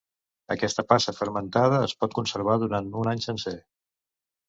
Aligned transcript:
Aquesta 0.55 0.85
pasta 0.93 1.13
fermentada 1.17 1.83
es 1.91 1.95
pot 2.01 2.19
conservar 2.19 2.59
durant 2.67 2.93
un 3.05 3.15
any 3.17 3.25
sencer. 3.31 3.59